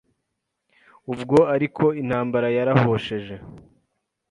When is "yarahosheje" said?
2.57-3.35